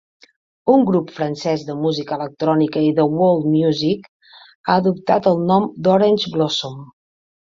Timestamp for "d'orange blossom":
5.89-6.81